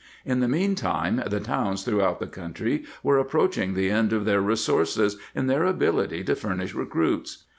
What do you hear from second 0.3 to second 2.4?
the meantime the towns throughout the